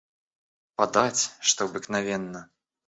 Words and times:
Подать, 0.77 1.31
что 1.41 1.65
обыкновенно. 1.65 2.49